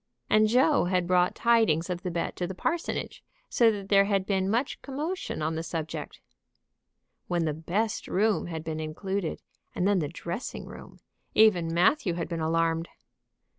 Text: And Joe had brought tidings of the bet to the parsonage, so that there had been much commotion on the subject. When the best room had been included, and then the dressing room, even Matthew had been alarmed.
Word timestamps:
And 0.31 0.47
Joe 0.47 0.85
had 0.85 1.05
brought 1.05 1.35
tidings 1.35 1.87
of 1.87 2.01
the 2.01 2.09
bet 2.09 2.35
to 2.37 2.47
the 2.47 2.55
parsonage, 2.55 3.23
so 3.49 3.69
that 3.69 3.89
there 3.89 4.05
had 4.05 4.25
been 4.25 4.49
much 4.49 4.81
commotion 4.81 5.43
on 5.43 5.53
the 5.53 5.61
subject. 5.61 6.21
When 7.27 7.45
the 7.45 7.53
best 7.53 8.07
room 8.07 8.47
had 8.47 8.63
been 8.63 8.79
included, 8.79 9.43
and 9.75 9.87
then 9.87 9.99
the 9.99 10.07
dressing 10.07 10.65
room, 10.65 10.97
even 11.35 11.71
Matthew 11.71 12.13
had 12.15 12.27
been 12.29 12.41
alarmed. 12.41 12.89